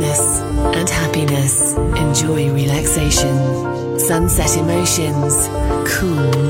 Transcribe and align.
lightness 0.00 0.40
and 0.76 0.88
happiness. 0.88 1.74
Enjoy 1.74 2.52
relaxation. 2.52 3.98
Sunset 3.98 4.56
Emotions, 4.56 5.48
cool 5.94 6.49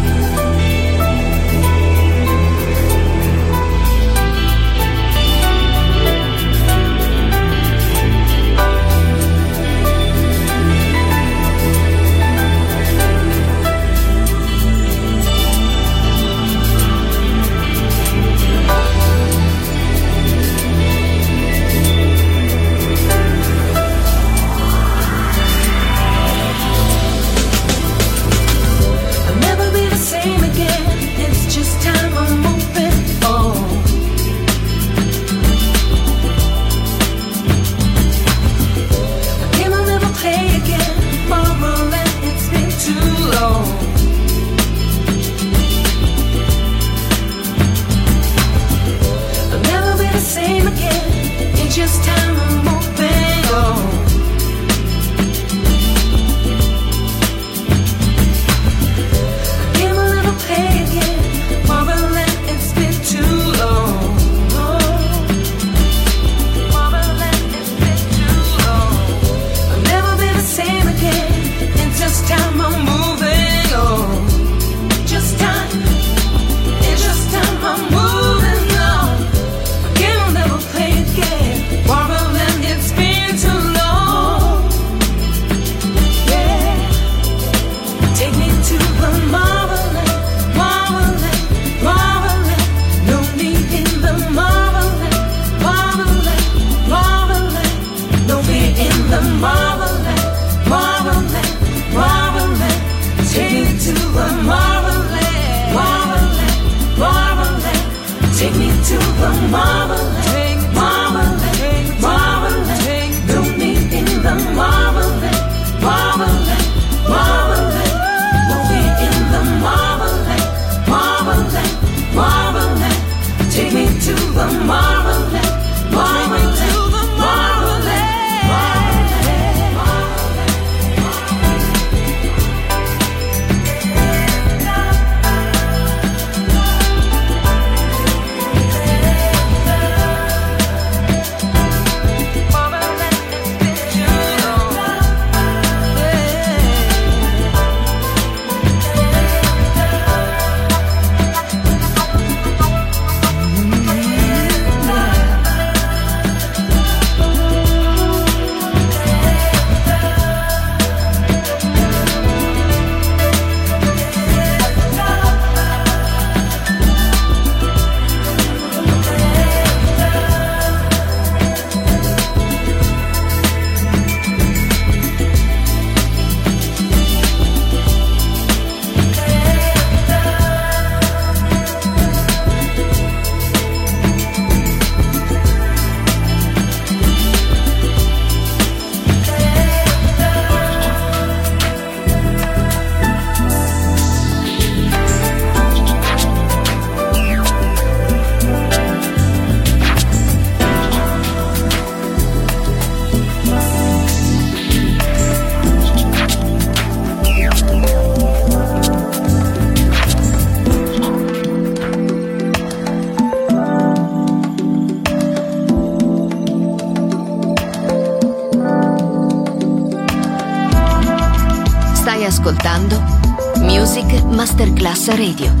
Radio, 225.11 225.60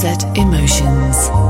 Sunset 0.00 0.24
Emotions. 0.34 1.49